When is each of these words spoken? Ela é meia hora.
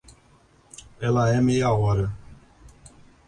Ela 0.99 1.29
é 1.31 1.39
meia 1.39 1.71
hora. 1.71 2.11